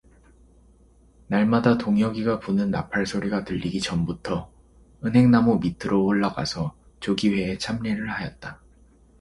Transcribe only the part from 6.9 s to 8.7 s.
조기회에 참례를 하였다.